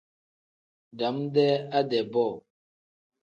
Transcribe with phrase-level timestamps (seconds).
[0.97, 2.27] Dam-dee ade-bo.